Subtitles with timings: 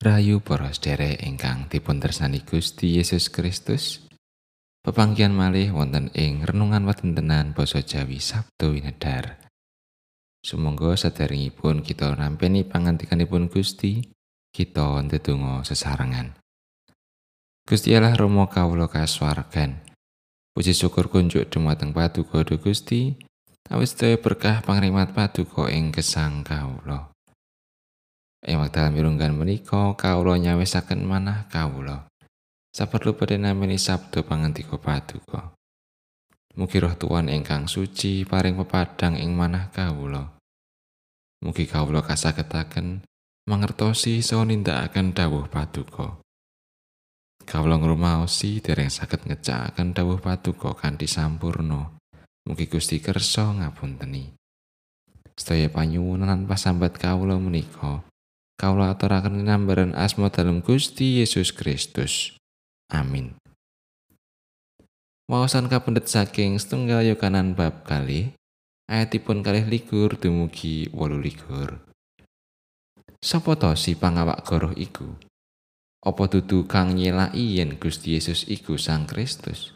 [0.00, 4.00] Rayu para sedherek ingkang dipun tresnani Gusti Yesus Kristus.
[4.80, 9.44] Pepanggihan malih wonten ing renungan watentenan basa Jawi Sabtu Winedar.
[10.40, 14.00] Sumangga sadaringipun kita nampeni pangantikanipun Gusti,
[14.48, 16.32] kita ndedonga sesarengan.
[17.68, 19.84] Gusti Allah Rama kawula kasuwargan.
[20.56, 23.20] Puji syukur kunjuk dumateng Paduka Gusti,
[23.68, 27.09] awis berkah pangrimat Paduka ing gesang kawula.
[28.40, 32.08] Ing wekdal mirunggan menika kawula nyawisaken manah kawula.
[32.72, 35.52] Saperlu badhe nameni sabda pangantika paduka.
[36.56, 40.40] Mugi roh tuan ingkang suci paring pepadang ing manah kawula.
[41.44, 43.04] Mugi kawula kasagetaken
[43.44, 46.20] mangertosi saha nindakaken dawuh paduka.
[47.44, 52.00] Kawula ngrumaosi dereng saged ngecakaken dawuh paduka kanthi sampurno.
[52.48, 54.32] Mugi Gusti kersa ngapunteni.
[55.36, 58.09] Sedaya panyuwunan pasambat kawula menika.
[58.60, 62.36] Kawula aturaken nambaran asma dalam Gusti Yesus Kristus.
[62.92, 63.40] Amin.
[65.32, 68.36] Wawasan kapendet saking setunggal yokanan bab kali,
[68.92, 71.80] ayatipun kalih likur dumugi wolu likur.
[73.24, 75.08] Sopo to si pangawak goroh iku?
[76.04, 79.72] Apa dudu kang nyelaki yen Gusti Yesus iku Sang Kristus?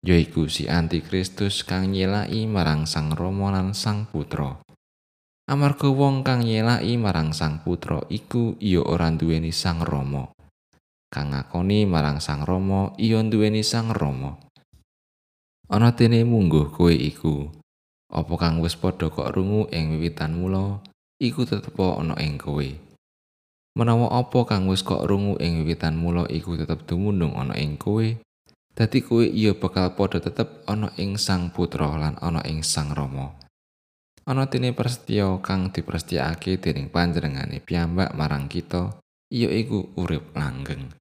[0.00, 4.64] Yaiku si Antikristus kang nyelaki marang Sang Rama lan Sang Putra.
[5.50, 10.30] Amarga wong kang nyelaki marang sang putra iku iya ora duweni sang rama.
[11.10, 14.38] Kang ngakoni marang sang rama iya duweni sang rama.
[15.66, 17.50] Ana dene mungguh kowe iku.
[18.14, 20.86] Apa kang wis padha kok rungu ing wiwitan mula
[21.18, 22.70] iku tetep ana ing kowe.
[23.74, 28.06] Menawa apa kang wis kok rungu ing wiwitan mula iku tetep dumunung ana ing kowe.
[28.70, 33.39] Dadi kowe iya bakal padha tetep ana ing sang putra lan ana ing sang rama
[34.28, 39.00] ana dene prasetyo kang diprastiyake dening panjenengane piyambak marang kita
[39.32, 40.92] iya iku urip langgeng.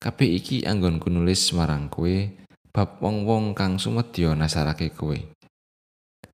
[0.00, 2.30] Kabeh iki anggonku nulis marang kowe
[2.70, 5.16] bab wong-wong kang sumedya nasarake kowe.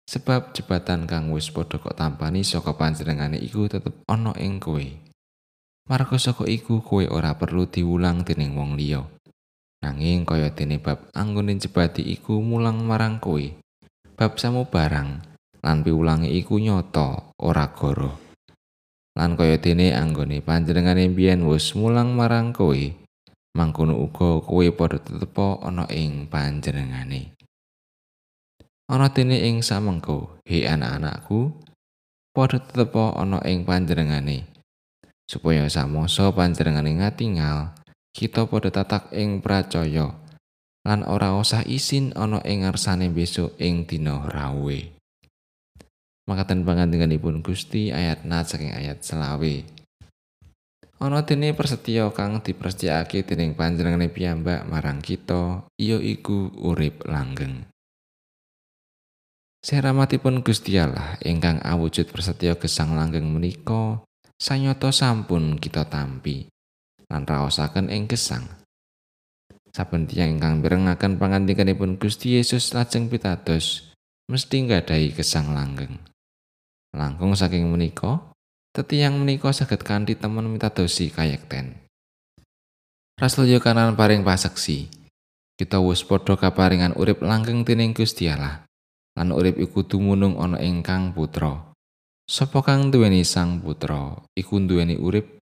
[0.02, 4.82] Sebab jebatan kang wis padha kok tampani saka panjenengane iku tetep ana ing kowe.
[5.88, 9.02] Marga saka iku kowe ora perlu diulang dening wong liya.
[9.82, 13.42] Nanging kaya dene bab anggone jebati iku mulang marang kowe.
[14.18, 15.31] Bab samu barang
[15.62, 18.18] lan piwulange iku nyata ora goro.
[19.14, 22.82] Lan kaya dene anggone panjenengane biyen wis mulang marang kowe,
[23.54, 27.36] mangkono uga kowe padha tetep ana ing panjenengane.
[28.90, 31.54] Ana dene ing samengko, he anak-anakku,
[32.34, 34.48] padha tetep ana ing panjenengane.
[35.28, 37.76] Supaya samoso panjenengane ngatingal,
[38.16, 40.20] kita padha tatak ing pracaya
[40.82, 45.01] lan ora usah isin ana ing ngarsane besok ing dina rawuhe.
[46.32, 49.54] Makaten pangandikanipun Gusti ayat nat saking ayat selawe.
[51.02, 57.68] Ana dene prasetyo kang diprastiyake dening panjenengane piyambak marang kita, iya iku urip langgeng.
[59.60, 64.00] Seramatipun Gusti Allah ingkang awujud prasetyo gesang langgeng menika
[64.40, 66.48] sanyata sampun kita tampi
[67.12, 68.46] lan raosaken ing gesang.
[69.74, 73.90] Saben tiyang ingkang mirengaken pangandikanipun Gusti Yesus lajeng pitados
[74.30, 76.11] mesti nggadahi gesang langgeng.
[76.92, 78.20] Langkung saking menika,
[78.76, 81.80] tetiyang menika saged kanthi temen mitadosi kayekten.
[83.16, 84.92] Rasul Yohanan paring paseksi,
[85.56, 88.64] kita wis padha kaparingan urip langgeng dening Gusti Allah.
[89.16, 91.72] Lan urip iku dumunung ana ing Kang Putra.
[92.24, 95.36] Sapa kang duweni Sang Putra, iku duweni urip.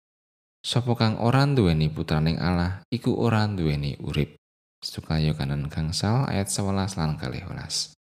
[0.59, 4.37] Sapa kang ora duweni putraning Allah, iku ora duweni urip.
[4.81, 8.00] Sukayo kanan gangsal ayat 11 lan 12.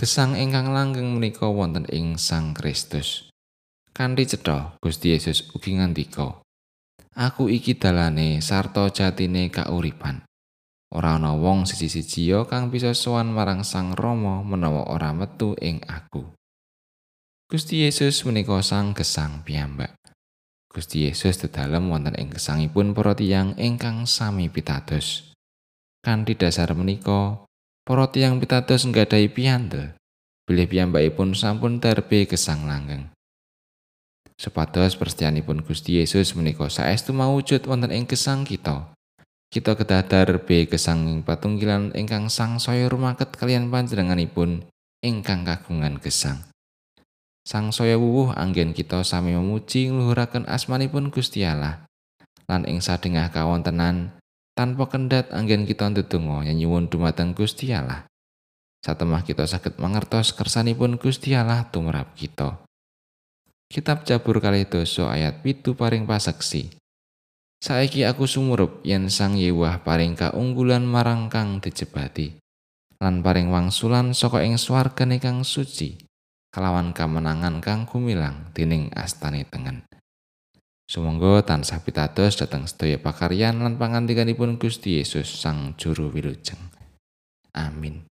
[0.00, 3.28] Gesang ingkang langgeng menika wonten ing Sang Kristus.
[3.92, 6.40] Kanthi cetha Gusti Yesus ugi ngandika,
[7.12, 10.24] Aku iki dalane sarta jatine kauripan.
[10.88, 16.32] Ora ana wong siji-siji kang bisa sowan marang Sang Rama menawa ora metu ing aku.
[17.52, 20.00] Gusti Yesus menika Sang Gesang piyambak.
[20.72, 25.36] Gusti Yesus dedalem wonten ing gesangipun para tiyang ingkang sami pitados.
[26.00, 27.44] Kanthi dasar menika,
[27.84, 29.99] para tiyang pitados nggadahi piyandel
[30.50, 33.06] bilih piyambakipun sampun terbe gesang langgeng.
[34.34, 38.90] Supados perstianipun Gusti Yesus menika saestu mawujud wonten ing gesang kita.
[39.46, 44.66] Kita kedah terbe gesang ing patunggilan ingkang sang saya rumaket kalian panjenenganipun
[45.06, 46.42] ingkang kagungan gesang.
[47.46, 51.86] Sang saya wuwuh anggen kita sami memuji ngluhuraken asmanipun Gusti Allah.
[52.50, 54.18] Lan ing sadengah kawontenan
[54.58, 58.09] tanpa kendat anggen kita ndedonga nyuwun dumateng Gusti Allah.
[58.80, 62.64] Satemah kita saged mangertos kersanipun Gusti Allah tumrap kita.
[63.70, 66.74] Kitab Jabur kali doso ayat pitu paring paseksi.
[67.60, 72.40] Saiki aku sumurup yen Sang Yewah paring kaunggulan marang kang dijebati
[73.00, 75.96] lan paring wangsulan saka ing swargane kang suci
[76.52, 79.86] kalawan kamenangan kang kumilang dening astane tengen.
[80.90, 86.58] Sumangga tansah pitados dhateng sedaya pakaryan lan pangandikanipun Gusti Yesus Sang Juru Wilujeng.
[87.54, 88.09] Amin.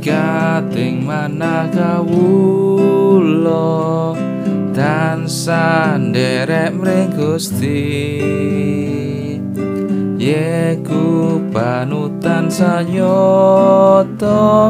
[0.00, 2.16] Tekating manah kawula
[4.72, 8.16] tansah nderek mring Gusti.
[10.16, 13.12] Yeku panutan sanyata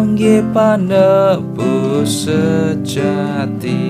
[0.02, 3.86] nggih panebus sejati.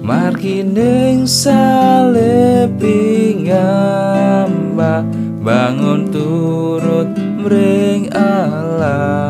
[0.00, 2.72] Margining salebing
[3.52, 5.04] ngambah
[5.44, 9.27] bangun turut mring Allah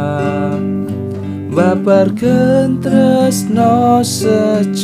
[1.79, 4.75] nyebar kentres no sejati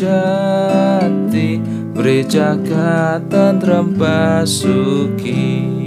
[1.95, 5.84] Beri jaga tentrem pasuki